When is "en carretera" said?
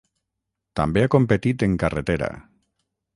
1.67-2.31